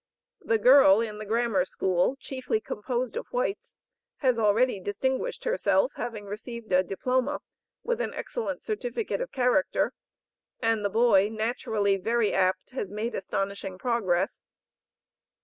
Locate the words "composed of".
2.59-3.27